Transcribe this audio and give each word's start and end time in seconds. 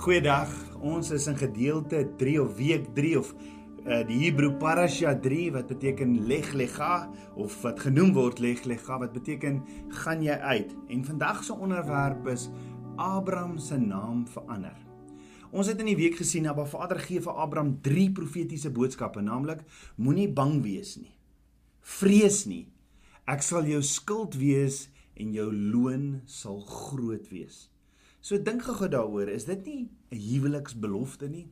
Goeiedag. 0.00 0.48
Ons 0.80 1.10
is 1.12 1.26
in 1.28 1.34
gedeelte 1.36 1.98
3 2.16 2.38
of 2.40 2.54
week 2.56 2.86
3 2.96 3.18
of 3.18 3.34
uh, 3.84 3.98
die 4.08 4.16
Hebreë 4.22 4.54
parasha 4.56 5.10
3 5.12 5.50
wat 5.52 5.66
beteken 5.68 6.14
leg 6.24 6.54
lega 6.56 7.02
of 7.36 7.58
wat 7.60 7.82
genoem 7.84 8.14
word 8.16 8.38
leg 8.40 8.62
lega 8.64 8.96
wat 9.02 9.12
beteken 9.12 9.58
gaan 9.98 10.22
jy 10.24 10.38
uit. 10.40 10.70
En 10.88 11.04
vandag 11.04 11.42
se 11.44 11.52
onderwerp 11.52 12.30
is 12.32 12.46
Abraham 12.96 13.58
se 13.60 13.76
naam 13.76 14.22
verander. 14.32 14.78
Ons 15.52 15.68
het 15.68 15.82
in 15.84 15.90
die 15.92 15.98
week 16.00 16.16
gesien 16.16 16.48
dat 16.48 16.72
Vader 16.72 17.02
gee 17.04 17.20
vir 17.20 17.36
Abraham 17.36 17.74
drie 17.84 18.08
profetiese 18.08 18.72
boodskappe, 18.72 19.20
naamlik 19.20 19.66
moenie 20.00 20.30
bang 20.32 20.62
wees 20.64 20.94
nie. 20.96 21.12
Vrees 22.00 22.46
nie. 22.48 22.70
Ek 23.28 23.44
sal 23.44 23.68
jou 23.68 23.82
skild 23.84 24.40
wees 24.40 24.86
en 25.20 25.36
jou 25.36 25.50
loon 25.52 26.22
sal 26.24 26.64
groot 26.64 27.28
wees. 27.28 27.66
So 28.20 28.36
dink 28.36 28.66
gou 28.68 28.88
daaroor, 28.88 29.28
is 29.32 29.46
dit 29.48 29.64
nie 29.64 29.88
'n 30.12 30.16
huweliksbelofte 30.16 31.28
nie? 31.28 31.48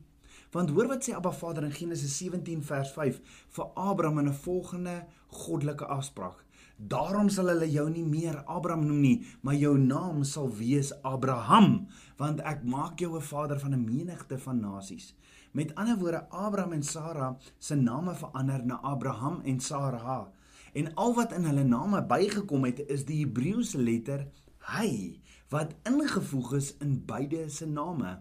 Want 0.51 0.69
hoor 0.69 0.87
wat 0.87 1.03
sê 1.03 1.13
Abba 1.13 1.31
Vader 1.31 1.63
in 1.63 1.71
Genesis 1.71 2.17
17 2.17 2.61
vers 2.63 2.91
5 2.91 3.21
vir 3.49 3.65
Abraham 3.75 4.19
in 4.19 4.27
'n 4.27 4.33
volgende 4.33 5.05
goddelike 5.27 5.85
afspraak. 5.85 6.45
Daarom 6.77 7.29
sal 7.29 7.47
hulle 7.47 7.71
jou 7.71 7.89
nie 7.89 8.05
meer 8.05 8.43
Abraham 8.45 8.85
noem 8.85 9.01
nie, 9.01 9.25
maar 9.41 9.55
jou 9.55 9.77
naam 9.77 10.23
sal 10.23 10.49
wees 10.55 10.93
Abraham, 11.03 11.87
want 12.17 12.39
ek 12.39 12.63
maak 12.63 12.99
jou 12.99 13.15
'n 13.15 13.21
vader 13.21 13.59
van 13.59 13.73
'n 13.73 13.85
menigte 13.85 14.37
van 14.37 14.59
nasies. 14.59 15.15
Met 15.51 15.75
ander 15.75 15.97
woorde, 15.97 16.29
Abraham 16.29 16.73
en 16.73 16.83
Sara 16.83 17.37
se 17.57 17.75
name 17.75 18.15
verander 18.15 18.65
na 18.65 18.79
Abraham 18.81 19.41
en 19.43 19.59
Sara. 19.59 20.31
En 20.73 20.93
al 20.95 21.13
wat 21.13 21.33
in 21.33 21.43
hulle 21.43 21.63
name 21.63 22.05
bygekom 22.05 22.63
het, 22.63 22.79
is 22.87 23.05
die 23.05 23.25
Hebreëse 23.25 23.77
letter 23.77 24.27
hy 24.59 25.19
wat 25.49 25.75
ingevoeg 25.89 26.53
is 26.59 26.73
in 26.83 26.99
beide 27.05 27.49
se 27.49 27.65
name. 27.65 28.19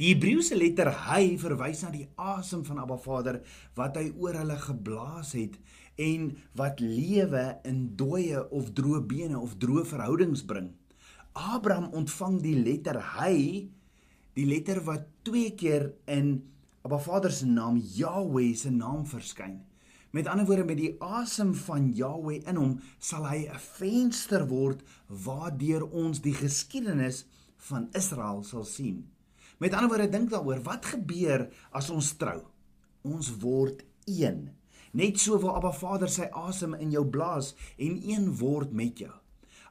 Die 0.00 0.14
Hebreëse 0.14 0.56
letter 0.56 0.88
hy 1.10 1.36
verwys 1.40 1.82
na 1.84 1.90
die 1.92 2.06
asem 2.16 2.62
van 2.64 2.80
Abba 2.82 2.96
Vader 2.98 3.40
wat 3.76 3.98
hy 4.00 4.08
oor 4.16 4.38
hulle 4.40 4.56
geblaas 4.62 5.34
het 5.36 5.58
en 6.00 6.30
wat 6.56 6.80
lewe 6.80 7.44
in 7.68 7.82
dooie 8.00 8.40
of 8.48 8.72
droë 8.76 9.02
bene 9.06 9.38
of 9.38 9.58
droë 9.60 9.84
verhoudings 9.90 10.46
bring. 10.48 10.70
Abraham 11.36 11.90
ontvang 11.94 12.40
die 12.42 12.56
letter 12.58 12.98
hy, 13.18 13.68
die 14.34 14.46
letter 14.48 14.80
wat 14.86 15.06
twee 15.26 15.52
keer 15.58 15.90
in 16.10 16.38
Abba 16.82 16.98
Vader 16.98 17.34
se 17.34 17.46
naam 17.46 17.76
Yahweh 17.76 18.54
se 18.56 18.72
naam 18.72 19.04
verskyn. 19.06 19.60
Met 20.10 20.26
ander 20.26 20.46
woorde 20.46 20.64
met 20.64 20.78
die 20.80 20.96
asem 20.98 21.52
van 21.54 21.92
Yahweh 21.94 22.40
in 22.50 22.56
hom 22.58 22.72
sal 22.98 23.28
hy 23.30 23.46
'n 23.46 23.58
venster 23.62 24.46
word 24.50 24.82
waardeur 25.06 25.84
ons 25.86 26.20
die 26.20 26.34
geskiedenis 26.34 27.24
van 27.70 27.88
Israel 27.92 28.42
sal 28.42 28.64
sien. 28.64 29.06
Met 29.58 29.74
ander 29.74 29.88
woorde 29.88 30.08
dink 30.08 30.30
daaroor 30.30 30.62
wat 30.62 30.84
gebeur 30.84 31.48
as 31.70 31.90
ons 31.90 32.16
trou? 32.16 32.42
Ons 33.02 33.30
word 33.38 33.84
een. 34.04 34.50
Net 34.92 35.18
so 35.18 35.38
wil 35.38 35.54
Abba 35.54 35.72
Vader 35.72 36.08
sy 36.08 36.26
asem 36.32 36.74
in 36.74 36.90
jou 36.90 37.04
blaas 37.06 37.54
en 37.78 38.00
een 38.02 38.36
word 38.38 38.72
met 38.72 38.98
jou. 38.98 39.12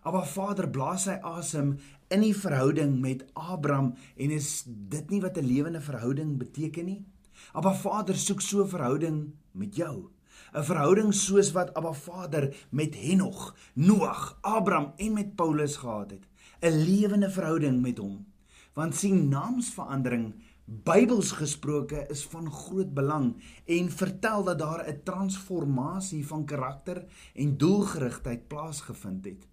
Abba 0.04 0.24
Vader 0.24 0.70
blaas 0.70 1.04
sy 1.04 1.18
asem 1.22 1.78
in 2.08 2.22
die 2.22 2.36
verhouding 2.36 3.00
met 3.02 3.26
Abraham 3.34 3.96
en 4.16 4.32
is 4.32 4.64
dit 4.66 5.10
nie 5.10 5.22
wat 5.22 5.38
'n 5.38 5.46
lewende 5.46 5.82
verhouding 5.82 6.38
beteken 6.38 6.86
nie? 6.86 7.06
Abba 7.54 7.74
Vader 7.74 8.16
soek 8.16 8.42
so 8.42 8.64
'n 8.64 8.70
verhouding 8.70 9.34
met 9.52 9.76
jou. 9.76 10.10
'n 10.54 10.64
verhouding 10.64 11.14
soos 11.14 11.52
wat 11.52 11.74
Abba 11.74 11.94
Vader 11.94 12.68
met 12.70 12.96
Henog, 12.96 13.56
Noag, 13.74 14.38
Abraham 14.42 14.94
en 14.96 15.14
met 15.14 15.36
Paulus 15.36 15.76
gehad 15.76 16.12
het. 16.12 16.26
'n 16.62 16.84
Lewende 16.86 17.30
verhouding 17.30 17.82
met 17.82 17.98
hom. 17.98 18.26
Want 18.74 18.96
sien 18.96 19.28
naamsverandering 19.28 20.34
Bybels 20.70 21.32
gesproke 21.32 22.06
is 22.14 22.26
van 22.30 22.52
groot 22.52 22.94
belang 22.94 23.36
en 23.66 23.92
vertel 23.92 24.44
dat 24.44 24.60
daar 24.60 24.86
'n 24.88 25.02
transformasie 25.04 26.28
van 26.28 26.46
karakter 26.46 27.06
en 27.34 27.58
doelgerigtheid 27.58 28.48
plaasgevind 28.48 29.26
het. 29.26 29.49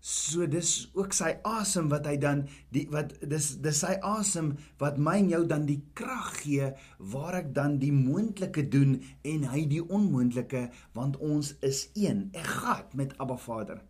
So 0.00 0.46
dis 0.48 0.88
ook 0.96 1.12
sy 1.12 1.34
asem 1.44 1.90
wat 1.92 2.06
hy 2.08 2.14
dan 2.16 2.46
die 2.72 2.86
wat 2.88 3.12
dis 3.28 3.50
dis 3.60 3.82
sy 3.82 3.98
asem 4.00 4.54
wat 4.80 4.96
my 4.96 5.18
en 5.20 5.28
jou 5.28 5.40
dan 5.48 5.66
die 5.68 5.82
krag 5.92 6.30
gee 6.40 6.70
waar 7.12 7.36
ek 7.42 7.50
dan 7.56 7.76
die 7.82 7.92
moontlike 7.92 8.64
doen 8.72 8.96
en 9.28 9.44
hy 9.52 9.66
die 9.68 9.82
onmoontlike 9.84 10.70
want 10.96 11.18
ons 11.20 11.52
is 11.60 11.90
een. 11.92 12.30
Ek 12.32 12.48
gat 12.48 12.96
met 12.96 13.12
Abba 13.20 13.36
Vader. 13.36 13.84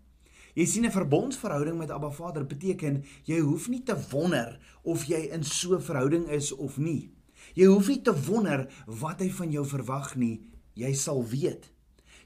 Jy 0.59 0.67
sien 0.67 0.87
'n 0.87 0.91
verbondsverhouding 0.91 1.79
met 1.79 1.95
Abba 1.95 2.11
Vader 2.11 2.45
beteken 2.45 3.05
jy 3.25 3.39
hoef 3.39 3.69
nie 3.69 3.83
te 3.83 3.95
wonder 4.11 4.59
of 4.83 5.07
jy 5.07 5.31
in 5.31 5.45
so 5.45 5.77
'n 5.77 5.81
verhouding 5.83 6.27
is 6.27 6.51
of 6.53 6.79
nie. 6.79 7.11
Jy 7.55 7.67
hoef 7.67 7.89
nie 7.89 8.03
te 8.03 8.15
wonder 8.27 8.67
wat 8.87 9.21
hy 9.21 9.31
van 9.31 9.51
jou 9.51 9.65
verwag 9.65 10.17
nie. 10.17 10.43
Jy 10.75 10.93
sal 10.93 11.23
weet. 11.23 11.71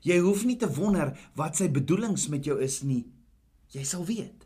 Jy 0.00 0.18
hoef 0.18 0.44
nie 0.44 0.56
te 0.56 0.68
wonder 0.72 1.12
wat 1.34 1.56
sy 1.56 1.68
bedoelings 1.68 2.28
met 2.28 2.44
jou 2.44 2.60
is 2.60 2.82
nie 2.82 3.04
jy 3.74 3.84
sal 3.86 4.04
weet. 4.06 4.44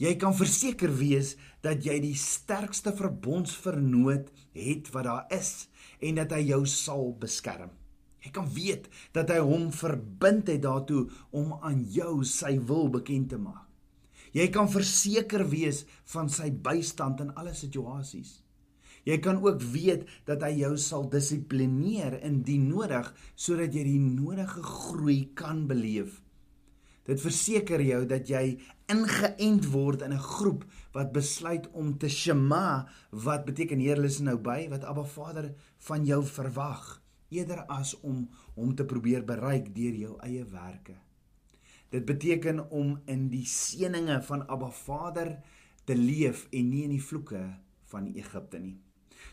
Jy 0.00 0.16
kan 0.18 0.34
verseker 0.34 0.90
wees 0.98 1.36
dat 1.64 1.84
jy 1.86 1.98
die 2.02 2.16
sterkste 2.18 2.94
verbondsvernoot 2.96 4.32
het 4.56 4.90
wat 4.94 5.06
daar 5.06 5.34
is 5.36 5.68
en 6.02 6.18
dat 6.18 6.32
hy 6.34 6.42
jou 6.48 6.64
sal 6.66 7.12
beskerm. 7.20 7.70
Jy 8.22 8.30
kan 8.34 8.48
weet 8.54 8.88
dat 9.14 9.30
hy 9.34 9.40
hom 9.42 9.70
verbind 9.74 10.50
het 10.50 10.62
daartoe 10.64 11.04
om 11.34 11.56
aan 11.60 11.82
jou 11.90 12.22
sy 12.26 12.54
wil 12.70 12.88
bekend 12.92 13.32
te 13.34 13.38
maak. 13.38 13.68
Jy 14.32 14.46
kan 14.48 14.70
verseker 14.72 15.44
wees 15.50 15.82
van 16.08 16.30
sy 16.32 16.48
bystand 16.50 17.20
in 17.20 17.34
alle 17.36 17.52
situasies. 17.54 18.40
Jy 19.04 19.18
kan 19.20 19.42
ook 19.42 19.60
weet 19.74 20.06
dat 20.24 20.44
hy 20.46 20.54
jou 20.62 20.76
sal 20.80 21.08
dissiplineer 21.10 22.20
indien 22.24 22.68
nodig 22.70 23.10
sodat 23.34 23.74
jy 23.74 23.84
die 23.90 24.00
nodige 24.00 24.62
groei 24.64 25.18
kan 25.36 25.66
beleef 25.68 26.22
Dit 27.08 27.20
verseker 27.20 27.82
jou 27.82 28.04
dat 28.06 28.28
jy 28.30 28.58
ingeënt 28.92 29.66
word 29.72 30.02
in 30.06 30.12
'n 30.12 30.18
groep 30.22 30.64
wat 30.92 31.12
besluit 31.12 31.70
om 31.72 31.98
te 31.98 32.08
shema 32.08 32.88
wat 33.10 33.44
beteken 33.44 33.78
Heer 33.78 33.98
luister 33.98 34.24
nou 34.24 34.38
by 34.38 34.68
wat 34.68 34.84
Abba 34.84 35.04
Vader 35.04 35.54
van 35.78 36.04
jou 36.04 36.24
verwag 36.24 37.02
eerder 37.28 37.64
as 37.66 37.94
om 38.00 38.28
hom 38.54 38.74
te 38.74 38.84
probeer 38.84 39.24
bereik 39.24 39.74
deur 39.74 39.94
jou 39.94 40.18
eie 40.20 40.44
werke. 40.44 40.94
Dit 41.90 42.04
beteken 42.04 42.70
om 42.70 43.00
in 43.06 43.28
die 43.28 43.46
seënings 43.46 44.26
van 44.26 44.46
Abba 44.48 44.70
Vader 44.70 45.42
te 45.84 45.96
leef 45.96 46.46
en 46.50 46.68
nie 46.68 46.84
in 46.84 46.90
die 46.90 47.02
vloeke 47.02 47.42
van 47.84 48.06
Egipte 48.14 48.58
nie. 48.58 48.78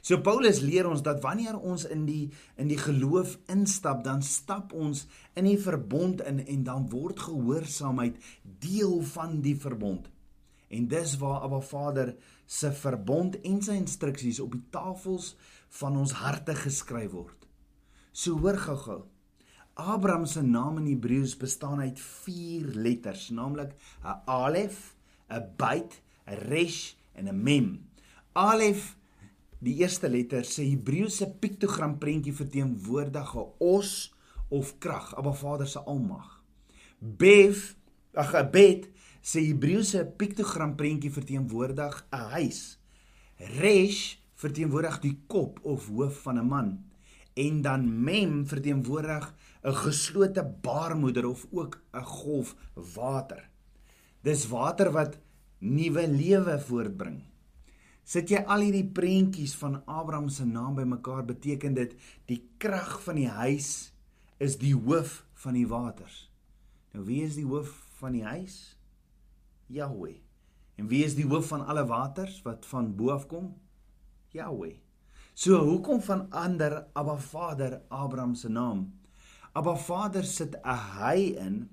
So 0.01 0.21
Paulus 0.21 0.59
leer 0.59 0.87
ons 0.87 1.01
dat 1.03 1.21
wanneer 1.21 1.57
ons 1.57 1.85
in 1.85 2.05
die 2.05 2.29
in 2.55 2.67
die 2.71 2.79
geloof 2.79 3.37
instap, 3.51 4.03
dan 4.03 4.21
stap 4.21 4.73
ons 4.73 5.05
in 5.35 5.45
die 5.45 5.59
verbond 5.59 6.21
in 6.21 6.39
en 6.45 6.63
dan 6.63 6.89
word 6.89 7.19
gehoorsaamheid 7.19 8.17
deel 8.43 9.01
van 9.01 9.41
die 9.41 9.55
verbond. 9.59 10.09
En 10.69 10.87
dis 10.87 11.17
waar 11.17 11.41
Abba 11.41 11.59
Vader 11.59 12.15
se 12.45 12.71
verbond 12.71 13.39
en 13.41 13.61
sy 13.61 13.77
instruksies 13.77 14.39
op 14.39 14.53
die 14.53 14.65
tafels 14.73 15.35
van 15.81 15.97
ons 15.97 16.15
harte 16.21 16.55
geskryf 16.57 17.11
word. 17.13 17.47
So 18.11 18.39
hoor 18.41 18.57
gou-gou. 18.57 19.01
Abraham 19.79 20.25
se 20.25 20.41
naam 20.43 20.77
in 20.81 20.89
Hebreëus 20.89 21.37
bestaan 21.39 21.79
uit 21.79 21.99
4 21.99 22.73
letters, 22.75 23.29
naamlik 23.29 23.71
'n 24.03 24.21
alef, 24.25 24.95
'n 25.29 25.43
byt, 25.57 26.01
'n 26.27 26.39
resh 26.49 26.93
en 27.13 27.27
'n 27.27 27.43
mem. 27.43 27.89
Alef 28.33 28.97
Die 29.59 29.75
eerste 29.81 30.07
letter 30.07 30.45
se 30.47 30.63
Hebreëse 30.63 31.25
piktogram 31.43 31.97
prentjie 31.99 32.33
verteenwoordig 32.33 33.33
'n 33.35 33.47
os 33.59 34.13
of 34.47 34.77
krag, 34.79 35.15
Abba 35.15 35.33
Vader 35.33 35.67
se 35.67 35.79
almag. 35.79 36.43
Bev, 36.99 37.75
ag 38.13 38.33
'n 38.35 38.51
bed 38.51 38.89
se 39.21 39.39
Hebreëse 39.39 40.05
piktogram 40.17 40.75
prentjie 40.75 41.11
verteenwoordig 41.11 42.07
'n 42.11 42.29
huis. 42.35 42.79
Resh 43.59 44.17
verteenwoordig 44.35 44.99
die 44.99 45.17
kop 45.27 45.59
of 45.63 45.87
hoof 45.87 46.21
van 46.23 46.39
'n 46.39 46.47
man 46.47 46.69
en 47.33 47.61
dan 47.61 48.03
mem 48.03 48.47
verteenwoordig 48.47 49.35
'n 49.63 49.75
geslote 49.75 50.43
baarmoeder 50.61 51.25
of 51.25 51.47
ook 51.51 51.83
'n 51.93 52.03
golf 52.03 52.55
water. 52.73 53.49
Dis 54.21 54.47
water 54.47 54.91
wat 54.91 55.19
nuwe 55.59 56.07
lewe 56.07 56.59
voortbring. 56.59 57.23
Sit 58.09 58.31
jy 58.33 58.39
al 58.49 58.63
hierdie 58.65 58.87
prentjies 58.89 59.51
van 59.59 59.83
Abraham 59.85 60.31
se 60.33 60.41
naam 60.49 60.73
bymekaar 60.79 61.27
beteken 61.27 61.75
dit 61.77 61.91
die 62.25 62.39
krag 62.57 62.95
van 63.03 63.19
die 63.19 63.29
huis 63.29 63.91
is 64.41 64.55
die 64.57 64.73
hoof 64.73 65.19
van 65.43 65.53
die 65.53 65.67
waters. 65.69 66.23
Nou 66.95 67.03
wie 67.05 67.19
is 67.21 67.35
die 67.37 67.45
hoof 67.45 67.69
van 67.99 68.15
die 68.17 68.23
huis? 68.25 68.55
Yahweh. 69.69 70.15
En 70.81 70.87
wie 70.89 71.03
is 71.05 71.13
die 71.19 71.27
hoof 71.29 71.51
van 71.51 71.67
alle 71.69 71.83
waters 71.85 72.39
wat 72.47 72.65
van 72.71 72.89
bo 72.97 73.11
af 73.13 73.27
kom? 73.29 73.51
Yahweh. 74.33 74.79
So 75.37 75.61
hoekom 75.67 76.01
van 76.01 76.25
ander 76.33 76.79
Abba 76.97 77.19
Vader 77.21 77.77
Abraham 77.93 78.33
se 78.33 78.49
naam? 78.49 78.87
Abba 79.53 79.75
Vader 79.77 80.25
sit 80.25 80.57
'n 80.63 80.81
hy 80.97 81.37
in. 81.37 81.69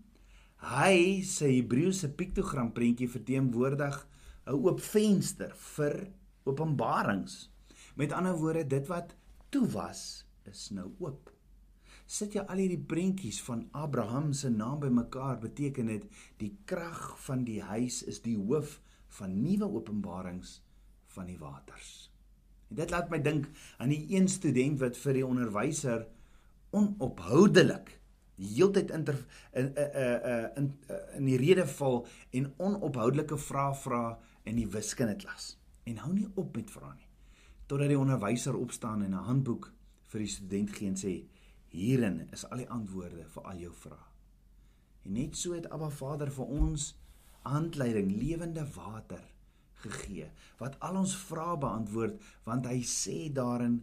Hy 0.61 1.23
se 1.23 1.49
Hebreëse 1.49 2.13
piktogram 2.13 2.73
prentjie 2.73 3.09
verteenwoordig 3.09 4.07
'n 4.47 4.53
oop 4.53 4.81
venster 4.81 5.57
vir 5.57 6.13
openbarings. 6.47 7.47
Met 7.97 8.13
ander 8.13 8.37
woorde, 8.39 8.67
dit 8.67 8.87
wat 8.91 9.15
toe 9.51 9.67
was, 9.73 10.25
is 10.49 10.69
nou 10.75 10.91
oop. 11.03 11.33
Sit 12.07 12.37
jy 12.37 12.45
al 12.47 12.61
hierdie 12.63 12.83
prentjies 12.91 13.41
van 13.43 13.65
Abraham 13.75 14.31
se 14.33 14.51
naam 14.53 14.79
bymekaar, 14.85 15.41
beteken 15.43 15.91
dit 15.91 16.05
die 16.39 16.53
krag 16.65 17.17
van 17.27 17.43
die 17.47 17.61
huis 17.67 18.03
is 18.07 18.23
die 18.23 18.37
hoof 18.39 18.79
van 19.19 19.35
nuwe 19.43 19.67
openbarings 19.81 20.61
van 21.17 21.27
die 21.27 21.39
waters. 21.41 22.11
En 22.71 22.79
dit 22.83 22.91
laat 22.91 23.11
my 23.11 23.19
dink 23.23 23.49
aan 23.83 23.91
die 23.91 24.05
een 24.15 24.29
student 24.31 24.79
wat 24.83 24.99
vir 25.03 25.21
die 25.21 25.27
onderwyser 25.27 26.07
onophoudelik 26.77 27.97
die 28.37 28.51
heeltyd 28.53 28.91
in 28.93 29.07
in 29.57 29.71
in 29.75 30.49
in 30.57 30.73
in 31.17 31.29
die 31.31 31.39
rede 31.41 31.67
val 31.79 32.03
en 32.37 32.51
onophoudelike 32.57 33.39
vrae 33.41 33.75
vra 33.83 34.03
in 34.45 34.59
die 34.61 34.69
wiskunde 34.69 35.17
klas. 35.17 35.55
En 35.87 36.03
hou 36.03 36.13
nie 36.13 36.29
op 36.35 36.57
met 36.57 36.71
vra 36.71 36.93
nie. 36.95 37.09
Totdat 37.67 37.91
die 37.91 37.99
onderwyser 37.99 38.57
opstaan 38.59 39.03
en 39.03 39.15
'n 39.15 39.27
handboek 39.31 39.73
vir 40.11 40.21
die 40.21 40.35
student 40.35 40.71
gee 40.71 40.89
en 40.89 40.97
sê: 40.97 41.15
"Hierin 41.69 42.29
is 42.33 42.45
al 42.51 42.59
die 42.59 42.71
antwoorde 42.71 43.25
vir 43.29 43.43
al 43.43 43.59
jou 43.59 43.73
vrae." 43.73 44.07
En 45.05 45.13
net 45.13 45.37
so 45.37 45.53
het 45.53 45.71
Abba 45.71 45.89
Vader 45.89 46.31
vir 46.31 46.47
ons 46.47 46.95
handleiding 47.43 48.11
lewende 48.17 48.67
water 48.75 49.23
gegee 49.73 50.31
wat 50.59 50.79
al 50.81 50.97
ons 50.97 51.17
vrae 51.29 51.59
beantwoord 51.63 52.23
want 52.45 52.67
hy 52.67 52.81
sê 52.83 53.33
daarin 53.33 53.81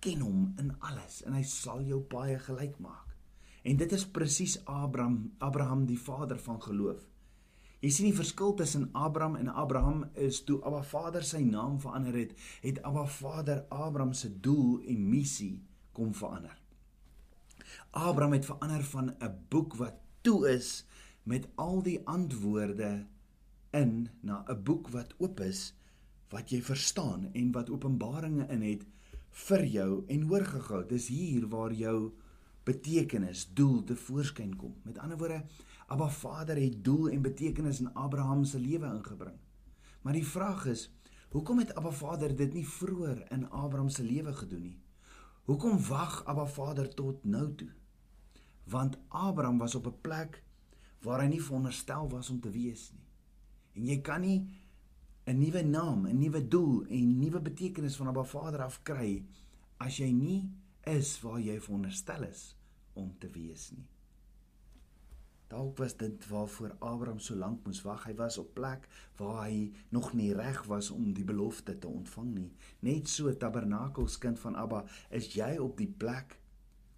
ken 0.00 0.20
hom 0.24 0.54
in 0.62 0.72
alles 0.80 1.20
en 1.28 1.36
hy 1.36 1.42
sal 1.42 1.82
jou 1.84 2.00
baie 2.00 2.38
gelyk 2.38 2.78
maak. 2.80 3.06
En 3.62 3.76
dit 3.76 3.92
is 3.92 4.06
presies 4.08 4.56
Abraham, 4.64 5.32
Abraham 5.38 5.84
die 5.86 6.00
vader 6.00 6.38
van 6.38 6.62
geloof. 6.62 7.09
Jy 7.80 7.90
sien 7.90 8.10
die 8.10 8.16
verskil 8.16 8.52
tussen 8.58 8.90
Abraham 8.92 9.38
en 9.40 9.48
Abraham 9.48 10.02
is 10.20 10.42
toe 10.44 10.58
Abba 10.68 10.82
Vader 10.84 11.24
sy 11.24 11.40
naam 11.46 11.78
verander 11.80 12.18
het, 12.18 12.34
het 12.60 12.82
Abba 12.84 13.06
Vader 13.08 13.62
Abraham 13.72 14.12
se 14.12 14.28
doel 14.44 14.82
en 14.84 15.06
missie 15.08 15.62
kom 15.96 16.12
verander. 16.12 16.58
Abraham 17.96 18.36
het 18.36 18.44
verander 18.44 18.84
van 18.84 19.14
'n 19.16 19.32
boek 19.48 19.76
wat 19.80 19.96
toe 20.20 20.48
is 20.50 20.84
met 21.22 21.48
al 21.54 21.82
die 21.82 22.00
antwoorde 22.04 23.06
in 23.72 24.08
na 24.20 24.44
'n 24.48 24.62
boek 24.62 24.88
wat 24.88 25.14
oop 25.18 25.40
is 25.40 25.74
wat 26.28 26.50
jy 26.50 26.62
verstaan 26.62 27.30
en 27.32 27.52
wat 27.52 27.70
openbaringe 27.70 28.46
in 28.48 28.62
het 28.62 28.84
vir 29.30 29.64
jou 29.64 30.04
en 30.06 30.22
hoor 30.22 30.44
gehou. 30.44 30.86
Dis 30.86 31.08
hier 31.08 31.48
waar 31.48 31.72
jou 31.72 32.12
betekenis, 32.64 33.48
doel 33.54 33.84
te 33.84 33.96
voorskyn 33.96 34.56
kom. 34.56 34.74
Met 34.82 34.98
ander 34.98 35.18
woorde, 35.18 35.42
Abba 35.90 36.06
Vader 36.08 36.56
het 36.56 36.84
doel 36.84 37.08
en 37.10 37.22
betekenis 37.22 37.80
in 37.80 37.94
Abraham 37.94 38.44
se 38.44 38.58
lewe 38.60 38.86
ingebring. 38.86 39.38
Maar 40.02 40.12
die 40.12 40.26
vraag 40.26 40.66
is, 40.70 40.84
hoekom 41.30 41.58
het 41.58 41.74
Abba 41.74 41.90
Vader 41.90 42.36
dit 42.36 42.52
nie 42.54 42.66
vroeër 42.66 43.24
in 43.34 43.48
Abraham 43.50 43.88
se 43.90 44.04
lewe 44.06 44.32
gedoen 44.32 44.62
nie? 44.68 44.78
Hoekom 45.50 45.80
wag 45.88 46.22
Abba 46.30 46.46
Vader 46.46 46.94
tot 46.94 47.24
nou 47.24 47.54
toe? 47.54 47.72
Want 48.70 48.98
Abraham 49.08 49.58
was 49.58 49.74
op 49.74 49.86
'n 49.86 50.00
plek 50.00 50.42
waar 51.02 51.20
hy 51.20 51.26
nie 51.26 51.42
veronderstel 51.42 52.08
was 52.10 52.30
om 52.30 52.40
te 52.40 52.50
wees 52.50 52.92
nie. 52.92 53.08
En 53.74 53.86
jy 53.86 54.00
kan 54.00 54.20
nie 54.20 54.46
'n 55.26 55.38
nuwe 55.38 55.62
naam, 55.62 56.06
'n 56.06 56.18
nuwe 56.18 56.48
doel 56.48 56.86
en 56.86 57.08
'n 57.08 57.18
nuwe 57.18 57.40
betekenis 57.40 57.96
van 57.96 58.06
Abba 58.06 58.24
Vader 58.24 58.62
af 58.62 58.82
kry 58.82 59.24
as 59.76 59.96
jy 59.96 60.12
nie 60.12 60.50
is 60.84 61.20
waar 61.20 61.40
jy 61.40 61.60
veronderstel 61.60 62.22
is 62.22 62.56
om 62.92 63.18
te 63.18 63.30
wees 63.30 63.70
nie. 63.70 63.88
Dalk 65.50 65.80
was 65.82 65.96
dit 65.96 66.26
waarvoor 66.30 66.76
Abraham 66.78 67.18
so 67.18 67.34
lank 67.34 67.64
moes 67.66 67.80
wag. 67.82 68.04
Hy 68.06 68.14
was 68.14 68.38
op 68.38 68.52
plek 68.54 68.84
waar 69.18 69.48
hy 69.48 69.72
nog 69.90 70.12
nie 70.14 70.30
reg 70.34 70.60
was 70.70 70.92
om 70.94 71.08
die 71.16 71.26
belofte 71.26 71.74
te 71.78 71.88
ontvang 71.90 72.28
nie. 72.36 72.50
Net 72.86 73.10
so 73.10 73.32
tabernakelskind 73.34 74.38
van 74.38 74.54
Abba, 74.54 74.84
is 75.10 75.32
jy 75.34 75.56
op 75.58 75.74
die 75.80 75.90
plek 75.90 76.36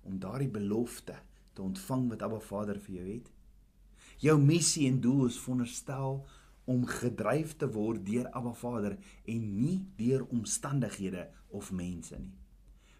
om 0.04 0.18
daardie 0.20 0.50
belofte 0.52 1.16
te 1.56 1.64
ontvang 1.64 2.10
wat 2.10 2.26
Abba 2.28 2.42
Vader 2.44 2.80
vir 2.84 2.98
jou 2.98 3.06
het. 3.08 3.32
Jou 4.20 4.36
missie 4.42 4.84
en 4.90 5.00
doel 5.00 5.30
is 5.30 5.40
veronderstel 5.40 6.20
om 6.68 6.84
gedryf 6.86 7.56
te 7.56 7.70
word 7.72 8.04
deur 8.04 8.28
Abba 8.36 8.52
Vader 8.52 8.98
en 9.24 9.48
nie 9.56 9.78
deur 9.96 10.26
omstandighede 10.28 11.30
of 11.48 11.72
mense 11.72 12.20
nie. 12.20 12.36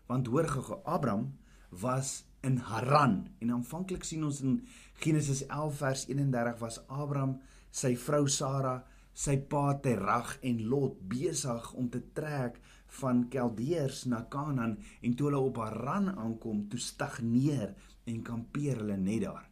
Want 0.08 0.32
hoor 0.32 0.48
gou, 0.48 0.81
Abraham 0.88 1.34
was 1.80 2.24
in 2.42 2.56
Haran 2.56 3.28
en 3.40 3.52
aanvanklik 3.54 4.04
sien 4.04 4.24
ons 4.26 4.40
in 4.44 4.58
Genesis 5.02 5.44
11 5.46 5.78
vers 5.78 6.06
31 6.08 6.58
was 6.60 6.80
Abraham, 6.88 7.36
sy 7.70 7.94
vrou 7.96 8.26
Sara, 8.28 8.76
sy 9.12 9.36
pa 9.48 9.72
Terag 9.84 10.36
en 10.46 10.62
Lot 10.69 11.00
besig 11.08 11.72
om 11.78 11.88
te 11.92 12.00
trek 12.16 12.58
van 13.00 13.24
Keldeers 13.32 14.04
na 14.10 14.24
Kanaan 14.32 14.76
en 15.00 15.14
toe 15.16 15.30
hulle 15.30 15.40
op 15.40 15.60
Haran 15.62 16.10
aankom, 16.12 16.66
toe 16.69 16.80
stagneer 16.80 17.74
en 18.08 18.22
kampeer 18.24 18.82
hulle 18.82 18.98
net 19.00 19.24
daar. 19.24 19.48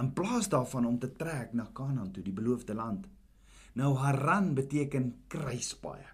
In 0.00 0.10
plaas 0.14 0.48
daarvan 0.50 0.88
om 0.88 0.98
te 0.98 1.12
trek 1.14 1.52
na 1.54 1.68
Kanaan 1.72 2.10
toe, 2.12 2.24
die 2.24 2.34
beloofde 2.34 2.74
land. 2.74 3.06
Nou 3.78 3.94
Haran 3.98 4.54
beteken 4.54 5.12
kruispaaie. 5.28 6.13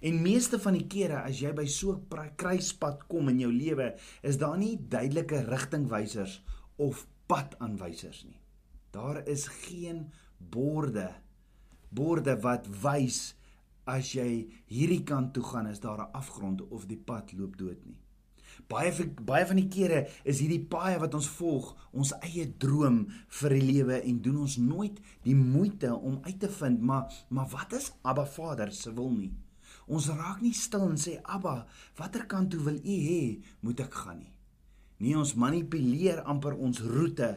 En 0.00 0.22
meeste 0.22 0.58
van 0.58 0.72
die 0.78 0.86
kere 0.86 1.22
as 1.22 1.40
jy 1.40 1.52
by 1.52 1.66
so 1.66 1.92
'n 1.92 2.34
kruispunt 2.36 3.06
kom 3.08 3.28
in 3.28 3.40
jou 3.40 3.52
lewe, 3.52 3.94
is 4.22 4.38
daar 4.38 4.58
nie 4.58 4.76
duidelike 4.88 5.44
rigtingwysers 5.44 6.42
of 6.76 7.06
padaanwysers 7.26 8.24
nie. 8.24 8.40
Daar 8.90 9.28
is 9.28 9.46
geen 9.46 10.10
borde 10.38 11.14
borde 11.90 12.36
wat 12.40 12.68
wys 12.82 13.34
as 13.90 14.12
jy 14.14 14.46
hierdie 14.70 15.02
kant 15.06 15.32
toe 15.34 15.42
gaan 15.42 15.66
is 15.66 15.80
daar 15.80 15.98
'n 15.98 16.12
afgrond 16.12 16.62
of 16.68 16.86
die 16.86 17.02
pad 17.10 17.32
loop 17.32 17.56
dood 17.56 17.84
nie. 17.86 17.98
Baie 18.68 18.92
baie 19.24 19.46
van 19.46 19.56
die 19.56 19.68
kere 19.68 20.08
is 20.24 20.40
hierdie 20.40 20.66
paaie 20.66 20.98
wat 20.98 21.14
ons 21.14 21.28
volg 21.28 21.74
ons 21.92 22.12
eie 22.20 22.46
droom 22.58 23.08
vir 23.40 23.50
die 23.50 23.66
lewe 23.72 24.02
en 24.02 24.22
doen 24.22 24.36
ons 24.36 24.56
nooit 24.56 25.00
die 25.22 25.34
moeite 25.34 25.94
om 25.94 26.18
uit 26.22 26.40
te 26.40 26.48
vind 26.48 26.80
maar 26.80 27.12
maar 27.28 27.48
wat 27.48 27.72
is 27.72 27.92
Abba 28.02 28.26
Vader 28.26 28.72
se 28.72 28.92
wil 28.94 29.10
nie? 29.10 29.32
Ons 29.90 30.06
raak 30.14 30.38
nie 30.44 30.54
stil 30.54 30.86
en 30.86 30.98
sê 31.00 31.16
Abba, 31.24 31.64
watter 31.98 32.28
kant 32.30 32.52
toe 32.52 32.60
wil 32.62 32.78
U 32.78 32.98
hê 33.06 33.22
moet 33.66 33.82
ek 33.82 33.96
gaan 34.04 34.20
nie. 34.22 34.34
Nee, 35.00 35.16
ons 35.18 35.34
manipuleer 35.34 36.20
amper 36.30 36.54
ons 36.54 36.82
roete 36.84 37.32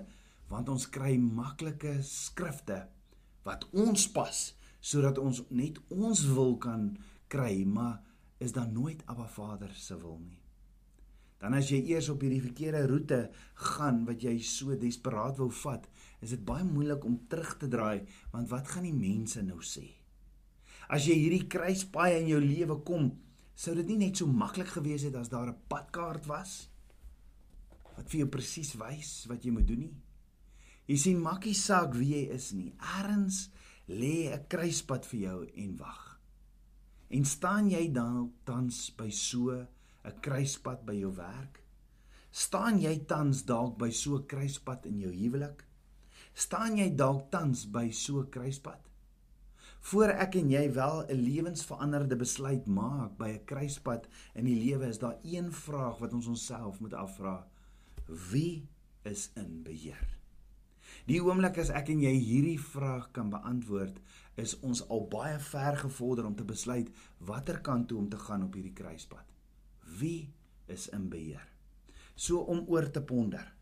want 0.52 0.70
ons 0.70 0.86
kry 0.94 1.16
maklike 1.18 1.96
skrifte 2.06 2.84
wat 3.48 3.66
ons 3.72 4.06
pas 4.14 4.42
sodat 4.84 5.18
ons 5.18 5.40
net 5.50 5.80
ons 5.96 6.22
wil 6.36 6.58
kan 6.62 6.92
kry, 7.32 7.64
maar 7.66 8.04
is 8.44 8.54
dan 8.54 8.74
nooit 8.76 9.02
Abba 9.10 9.26
Vader 9.32 9.72
se 9.74 9.96
wil 9.98 10.20
nie. 10.20 10.38
Dan 11.40 11.56
as 11.58 11.72
jy 11.72 11.80
eers 11.92 12.12
op 12.12 12.22
hierdie 12.24 12.44
verkeerde 12.44 12.84
roete 12.88 13.22
gaan 13.72 14.04
wat 14.08 14.22
jy 14.24 14.36
so 14.46 14.78
desperaat 14.80 15.40
wou 15.42 15.50
vat, 15.64 15.88
is 16.24 16.36
dit 16.36 16.46
baie 16.46 16.64
moeilik 16.68 17.04
om 17.08 17.18
terug 17.32 17.58
te 17.60 17.72
draai 17.72 18.06
want 18.36 18.52
wat 18.52 18.76
gaan 18.76 18.88
die 18.88 18.96
mense 18.96 19.42
nou 19.44 19.64
sê? 19.64 19.88
As 20.90 21.08
jy 21.08 21.16
hierdie 21.16 21.48
kruispaai 21.48 22.20
in 22.20 22.28
jou 22.28 22.40
lewe 22.40 22.84
kom, 22.84 23.12
sou 23.56 23.76
dit 23.76 23.88
nie 23.88 23.98
net 24.08 24.18
so 24.18 24.28
maklik 24.28 24.68
gewees 24.68 25.04
het 25.08 25.16
as 25.16 25.30
daar 25.30 25.50
'n 25.50 25.62
padkaart 25.70 26.26
was 26.28 26.70
wat 27.96 28.10
vir 28.10 28.20
jou 28.20 28.30
presies 28.30 28.74
wys 28.76 29.26
wat 29.30 29.46
jy 29.46 29.52
moet 29.52 29.68
doen 29.68 29.80
nie. 29.80 29.96
Jy 30.88 30.98
sien 30.98 31.22
makkie 31.22 31.54
saak 31.54 31.94
wie 31.96 32.16
jy 32.16 32.24
is 32.36 32.52
nie. 32.52 32.74
Erns 33.00 33.50
lê 33.88 34.34
'n 34.34 34.48
kruispad 34.50 35.06
vir 35.06 35.20
jou 35.20 35.40
en 35.56 35.78
wag. 35.78 36.20
En 37.10 37.26
staan 37.26 37.70
jy 37.70 37.92
dan 37.92 38.34
tans 38.44 38.90
by 38.98 39.10
so 39.10 39.52
'n 40.04 40.20
kruispad 40.22 40.86
by 40.86 40.94
jou 40.94 41.14
werk? 41.16 41.64
Staan 42.32 42.80
jy 42.80 43.06
tans 43.06 43.44
dalk 43.46 43.78
by 43.78 43.92
so 43.92 44.18
'n 44.18 44.26
kruispad 44.26 44.86
in 44.86 45.00
jou 45.00 45.12
huwelik? 45.12 45.64
Staan 46.34 46.78
jy 46.78 46.96
dalk 46.96 47.32
tans 47.32 47.66
by 47.66 47.92
so 47.92 48.20
'n 48.20 48.30
kruispad? 48.30 48.93
Voor 49.84 50.14
ek 50.16 50.38
en 50.40 50.48
jy 50.48 50.64
wel 50.72 51.02
'n 51.12 51.24
lewensveranderde 51.28 52.16
besluit 52.16 52.66
maak 52.66 53.18
by 53.18 53.30
'n 53.36 53.46
kruispunt 53.46 54.08
in 54.34 54.46
die 54.46 54.56
lewe, 54.56 54.88
is 54.88 55.00
daar 55.00 55.18
een 55.24 55.52
vraag 55.52 55.98
wat 55.98 56.14
ons 56.14 56.28
onsself 56.28 56.80
moet 56.80 56.94
afvra. 56.94 57.48
Wie 58.32 58.70
is 59.02 59.32
in 59.36 59.64
beheer? 59.64 60.18
Die 61.06 61.24
oomblik 61.24 61.58
as 61.58 61.70
ek 61.70 61.90
en 61.90 62.00
jy 62.00 62.14
hierdie 62.16 62.60
vraag 62.60 63.12
kan 63.12 63.30
beantwoord, 63.30 64.00
is 64.36 64.60
ons 64.60 64.88
al 64.88 65.08
baie 65.08 65.40
ver 65.40 65.78
gevorder 65.78 66.26
om 66.26 66.36
te 66.36 66.46
besluit 66.46 66.90
watter 67.18 67.62
kant 67.62 67.88
toe 67.88 67.98
om 67.98 68.10
te 68.10 68.18
gaan 68.18 68.44
op 68.44 68.54
hierdie 68.54 68.74
kruispunt. 68.74 69.28
Wie 70.00 70.34
is 70.66 70.88
in 70.90 71.10
beheer? 71.10 71.48
So 72.16 72.38
om 72.38 72.64
oor 72.68 72.92
te 72.92 73.02
ponder. 73.02 73.56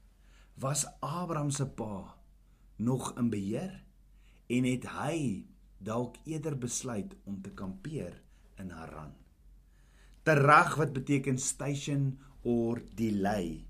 Was 0.54 0.86
Abraham 1.00 1.50
se 1.50 1.66
pa 1.66 2.18
nog 2.76 3.18
in 3.18 3.30
beheer 3.30 3.84
en 4.48 4.64
het 4.64 4.86
hy 4.86 5.51
dalk 5.84 6.18
eerder 6.30 6.58
besluit 6.58 7.16
om 7.26 7.42
te 7.42 7.52
kampeer 7.58 8.22
in 8.62 8.70
Haran. 8.70 9.14
Terag 10.24 10.76
wat 10.78 10.94
beteken 10.94 11.40
station 11.42 12.20
or 12.46 12.82
delay. 12.96 13.66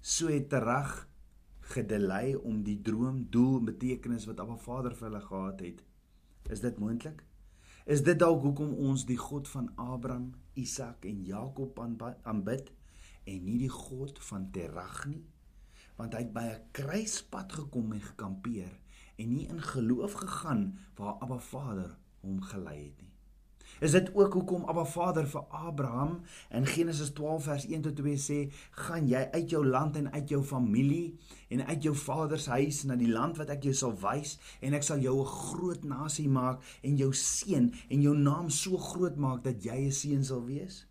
So 0.00 0.30
het 0.30 0.48
terag 0.48 1.08
gedelay 1.74 2.34
om 2.34 2.62
die 2.66 2.78
droom, 2.82 3.24
doel, 3.30 3.60
betekenis 3.66 4.26
wat 4.30 4.40
Abba 4.42 4.56
Vader 4.58 4.94
vir 4.94 5.08
hulle 5.08 5.22
gehad 5.26 5.64
het. 5.66 5.82
Is 6.50 6.62
dit 6.62 6.78
moontlik? 6.82 7.24
Is 7.90 8.02
dit 8.06 8.18
dalk 8.18 8.42
hoekom 8.44 8.74
ons 8.86 9.04
die 9.08 9.18
God 9.18 9.48
van 9.50 9.70
Abraham, 9.74 10.30
Isak 10.54 11.06
en 11.08 11.24
Jakob 11.26 11.78
aanbid 11.80 12.70
en 13.26 13.44
nie 13.46 13.58
die 13.64 13.72
God 13.72 14.18
van 14.30 14.50
Terach 14.54 15.04
nie? 15.10 15.24
Want 15.98 16.14
hy 16.14 16.22
het 16.24 16.32
by 16.32 16.46
'n 16.48 16.62
kruispad 16.72 17.52
gekom 17.52 17.92
en 17.92 18.00
gekampeer 18.00 18.72
en 19.20 19.34
nie 19.36 19.46
in 19.52 19.62
geloof 19.62 20.18
gegaan 20.24 20.66
waar 20.98 21.20
Abba 21.20 21.38
Vader 21.38 21.96
hom 22.20 22.42
gelei 22.42 22.78
het 22.84 23.00
nie. 23.00 23.10
Is 23.80 23.90
dit 23.90 24.14
ook 24.14 24.32
hoekom 24.32 24.64
Abba 24.64 24.84
Vader 24.84 25.28
vir 25.28 25.44
Abraham 25.48 26.20
in 26.50 26.66
Genesis 26.66 27.12
12 27.16 27.44
vers 27.44 27.64
1 27.66 27.82
tot 27.86 27.96
2 27.96 28.16
sê, 28.18 28.52
"Gaan 28.70 29.08
jy 29.08 29.28
uit 29.32 29.50
jou 29.50 29.66
land 29.66 29.96
en 29.96 30.12
uit 30.12 30.28
jou 30.28 30.42
familie 30.44 31.18
en 31.48 31.66
uit 31.66 31.82
jou 31.82 31.94
vader 31.96 32.38
se 32.38 32.50
huis 32.50 32.82
na 32.84 32.96
die 32.96 33.12
land 33.12 33.36
wat 33.36 33.48
ek 33.48 33.62
jou 33.62 33.74
sal 33.74 33.94
wys 34.00 34.38
en 34.60 34.74
ek 34.74 34.82
sal 34.82 34.98
jou 34.98 35.20
'n 35.20 35.26
groot 35.26 35.84
nasie 35.84 36.28
maak 36.28 36.62
en 36.82 36.96
jou 36.96 37.12
seën 37.12 37.74
en 37.88 38.02
jou 38.02 38.16
naam 38.16 38.50
so 38.50 38.76
groot 38.76 39.16
maak 39.16 39.44
dat 39.44 39.64
jy 39.64 39.86
'n 39.86 39.92
seën 39.92 40.24
sal 40.24 40.44
wees?" 40.44 40.86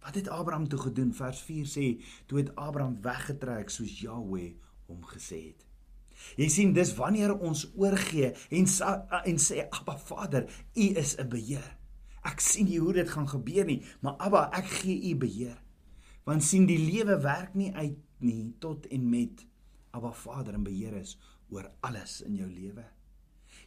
Wat 0.00 0.14
het 0.14 0.28
Abraham 0.28 0.68
toe 0.68 0.78
gedoen? 0.78 1.14
Vers 1.14 1.40
4 1.40 1.64
sê, 1.64 2.02
"Toe 2.26 2.38
het 2.38 2.56
Abraham 2.56 3.02
weggetrek 3.02 3.70
soos 3.70 4.00
Jahweh 4.00 4.54
hom 4.86 5.04
gesê 5.04 5.46
het." 5.46 5.73
Jy 6.36 6.48
sien 6.48 6.72
dis 6.76 6.94
wanneer 6.98 7.34
ons 7.34 7.66
oorgee 7.76 8.32
en 8.50 8.68
en 9.24 9.38
sê 9.38 9.66
Abba 9.70 9.96
Vader, 9.98 10.48
U 10.74 10.86
is 11.02 11.16
'n 11.18 11.28
beheer. 11.28 11.76
Ek 12.24 12.40
sien 12.40 12.66
nie 12.66 12.78
hoe 12.78 12.92
dit 12.92 13.08
gaan 13.08 13.28
gebeur 13.28 13.64
nie, 13.64 13.82
maar 14.00 14.16
Abba, 14.18 14.50
ek 14.52 14.64
gee 14.64 15.12
U 15.12 15.16
beheer. 15.16 15.62
Want 16.24 16.42
sien 16.42 16.66
die 16.66 16.78
lewe 16.78 17.20
werk 17.20 17.54
nie 17.54 17.72
uit 17.74 17.98
nie 18.18 18.54
tot 18.58 18.86
en 18.86 19.10
met 19.10 19.46
Abba 19.90 20.12
Vader 20.12 20.54
in 20.54 20.64
beheer 20.64 20.96
is 20.96 21.18
oor 21.48 21.70
alles 21.80 22.22
in 22.22 22.36
jou 22.36 22.48
lewe. 22.48 22.84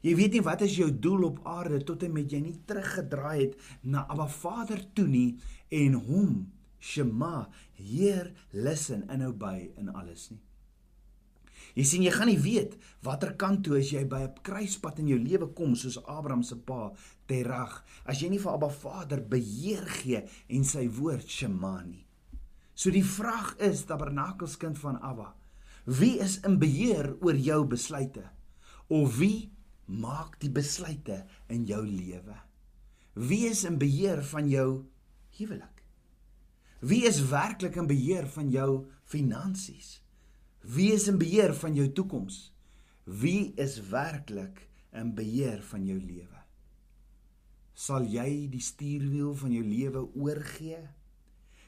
Jy 0.02 0.16
weet 0.16 0.36
nie 0.38 0.44
wat 0.46 0.62
is 0.62 0.76
jou 0.78 0.90
doel 0.92 1.24
op 1.24 1.40
aarde 1.48 1.80
tot 1.84 2.04
en 2.04 2.14
met 2.14 2.32
jy 2.32 2.42
nie 2.44 2.58
teruggedraai 2.66 3.40
het 3.40 3.56
na 3.84 4.06
Abba 4.08 4.28
Vader 4.28 4.84
toe 4.94 5.08
nie 5.08 5.40
en 5.70 5.94
hom 5.94 6.52
Shema, 6.80 7.50
Heer, 7.74 8.32
listen 8.54 9.08
en 9.10 9.26
obey 9.26 9.72
in 9.78 9.90
alles 9.90 10.30
nie. 10.30 10.42
Jy 11.78 11.84
sien 11.86 12.04
jy 12.08 12.10
gaan 12.10 12.32
nie 12.32 12.40
weet 12.42 12.74
watter 13.06 13.36
kant 13.38 13.62
toe 13.66 13.76
as 13.78 13.92
jy 13.94 14.02
by 14.10 14.24
'n 14.26 14.42
kruispunt 14.42 14.98
in 15.00 15.10
jou 15.12 15.20
lewe 15.22 15.48
kom 15.54 15.76
soos 15.76 16.00
Abraham 16.10 16.42
se 16.44 16.56
pa 16.56 16.92
Terach 17.28 17.84
as 18.06 18.22
jy 18.22 18.30
nie 18.30 18.40
vir 18.42 18.54
Abba 18.54 18.70
Vader 18.70 19.22
beheer 19.22 19.86
gee 19.86 20.24
en 20.50 20.64
sy 20.64 20.88
woord 20.88 21.30
Shema 21.30 21.84
nie. 21.84 22.08
So 22.74 22.90
die 22.90 23.04
vraag 23.04 23.56
is 23.60 23.86
tabernakelskind 23.86 24.78
van 24.78 24.98
Abba, 25.02 25.36
wie 25.86 26.20
is 26.20 26.40
in 26.44 26.58
beheer 26.58 27.16
oor 27.22 27.36
jou 27.36 27.66
besluite? 27.66 28.26
Of 28.90 29.18
wie 29.18 29.52
maak 29.86 30.40
die 30.40 30.50
besluite 30.50 31.26
in 31.48 31.66
jou 31.66 31.86
lewe? 31.86 32.38
Wie 33.14 33.46
is 33.50 33.64
in 33.66 33.78
beheer 33.78 34.24
van 34.24 34.50
jou 34.50 34.86
huwelik? 35.38 35.84
Wie 36.82 37.06
is 37.06 37.22
werklik 37.30 37.76
in 37.76 37.88
beheer 37.88 38.28
van 38.28 38.50
jou 38.50 38.88
finansies? 39.04 40.07
Wie 40.62 40.92
is 40.92 41.08
in 41.08 41.18
beheer 41.18 41.54
van 41.54 41.76
jou 41.76 41.92
toekoms? 41.92 42.54
Wie 43.04 43.54
is 43.56 43.80
werklik 43.90 44.70
in 44.92 45.14
beheer 45.16 45.62
van 45.64 45.86
jou 45.86 46.00
lewe? 46.00 46.42
Sal 47.78 48.08
jy 48.10 48.48
die 48.50 48.64
stuurwiel 48.64 49.36
van 49.38 49.54
jou 49.54 49.64
lewe 49.64 50.02
oorgee 50.18 50.82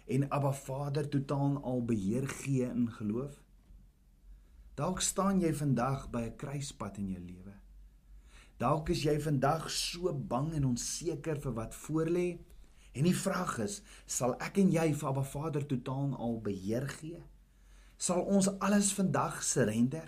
en 0.09 0.25
Abba 0.33 0.51
Vader 0.57 1.05
totaal 1.09 1.59
al 1.63 1.85
beheer 1.85 2.27
gee 2.41 2.65
in 2.65 2.89
geloof? 2.91 3.37
Dalk 4.75 5.01
staan 5.05 5.39
jy 5.39 5.53
vandag 5.53 6.09
by 6.09 6.21
'n 6.27 6.35
kruispunt 6.35 6.97
in 6.97 7.09
jou 7.09 7.21
lewe. 7.21 7.53
Dalk 8.57 8.89
is 8.89 9.03
jy 9.03 9.19
vandag 9.21 9.69
so 9.69 10.13
bang 10.13 10.53
en 10.53 10.65
onseker 10.65 11.39
vir 11.39 11.53
wat 11.53 11.75
voorlê 11.75 12.39
en 12.93 13.03
die 13.03 13.15
vraag 13.15 13.59
is, 13.59 13.81
sal 14.05 14.35
ek 14.39 14.57
en 14.57 14.71
jy 14.71 14.93
vir 14.93 15.09
Abba 15.09 15.23
Vader 15.23 15.65
totaal 15.65 16.15
al 16.17 16.41
beheer 16.41 16.87
gee? 16.87 17.21
Sal 17.99 18.23
ons 18.23 18.47
alles 18.63 18.93
vandag 18.95 19.41
surrender. 19.43 20.07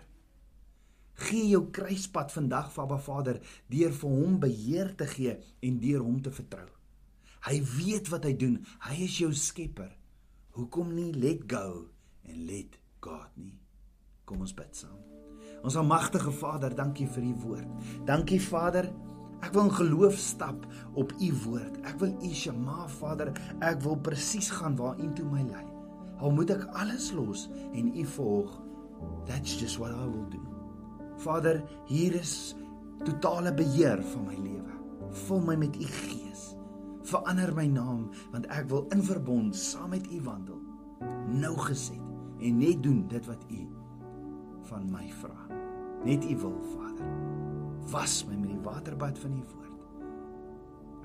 Gee 1.27 1.51
jou 1.51 1.65
kruispad 1.75 2.31
vandag 2.33 2.71
vir 2.73 2.83
Abba 2.85 2.97
Vader 3.03 3.41
deur 3.69 3.91
vir 3.93 4.13
hom 4.15 4.37
beheer 4.41 4.93
te 4.97 5.07
gee 5.11 5.35
en 5.61 5.81
deur 5.83 6.05
hom 6.05 6.21
te 6.23 6.31
vertrou. 6.33 6.69
Hy 7.45 7.57
weet 7.75 8.09
wat 8.13 8.25
hy 8.25 8.35
doen. 8.37 8.59
Hy 8.87 9.01
is 9.05 9.17
jou 9.21 9.31
skepper. 9.33 9.91
Hoekom 10.57 10.93
nie 10.95 11.11
let 11.13 11.47
go 11.49 11.87
en 12.27 12.43
let 12.47 12.77
God 13.03 13.37
nie? 13.39 13.57
Kom 14.25 14.43
ons 14.45 14.55
bid 14.55 14.77
saam. 14.77 14.99
Ons 15.61 15.77
almagtige 15.77 16.31
Vader, 16.33 16.73
dankie 16.73 17.07
vir 17.09 17.25
u 17.27 17.33
woord. 17.43 17.89
Dankie 18.07 18.41
Vader. 18.41 18.89
Ek 19.41 19.53
wil 19.55 19.67
in 19.67 19.73
geloof 19.73 20.17
stap 20.21 20.65
op 20.97 21.13
u 21.17 21.31
woord. 21.45 21.81
Ek 21.89 21.97
wil 22.01 22.13
u 22.21 22.33
Shema 22.33 22.85
Vader, 22.99 23.33
ek 23.61 23.81
wil 23.85 23.97
presies 24.05 24.51
gaan 24.53 24.77
waar 24.77 25.01
u 25.01 25.09
toe 25.17 25.25
my 25.29 25.45
lei. 25.49 25.70
Al 26.21 26.33
moet 26.37 26.53
ek 26.53 26.67
alles 26.77 27.09
los 27.17 27.47
en 27.73 27.91
U 27.97 28.05
volg. 28.15 28.57
That's 29.25 29.57
just 29.57 29.81
what 29.81 29.91
I 29.91 30.05
will 30.05 30.29
do. 30.29 30.41
Vader, 31.21 31.61
hier 31.89 32.13
is 32.17 32.55
totale 33.05 33.53
beheer 33.53 34.01
van 34.13 34.27
my 34.29 34.37
lewe. 34.37 34.75
Vul 35.25 35.41
my 35.45 35.57
met 35.57 35.75
U 35.75 35.85
Gees. 35.85 36.51
Verander 37.09 37.53
my 37.57 37.65
naam 37.67 38.09
want 38.33 38.45
ek 38.53 38.69
wil 38.69 38.85
in 38.93 39.01
verbond 39.05 39.57
saam 39.57 39.95
met 39.95 40.05
U 40.13 40.21
wandel. 40.25 40.61
Nou 41.31 41.55
geset 41.65 41.97
en 42.41 42.57
net 42.57 42.83
doen 42.83 43.03
dit 43.09 43.25
wat 43.29 43.45
U 43.49 43.65
van 44.69 44.85
my 44.93 45.07
vra. 45.21 45.49
Net 46.05 46.25
U 46.25 46.37
wil, 46.45 46.57
Vader. 46.75 47.09
Was 47.91 48.21
my 48.29 48.37
met 48.37 48.53
die 48.53 48.63
waterbad 48.65 49.17
van 49.21 49.37
U 49.37 49.41
woord. 49.41 49.57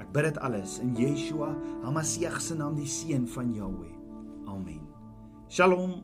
Ek 0.00 0.12
bid 0.12 0.28
dit 0.28 0.40
alles 0.44 0.76
in 0.84 0.92
Yeshua, 0.96 1.54
Hamasieg 1.84 2.36
se 2.40 2.56
naam, 2.56 2.76
die 2.76 2.88
seun 2.88 3.24
van 3.32 3.54
Jahweh. 3.56 3.94
Amen. 4.46 4.95
Shalom 5.48 6.02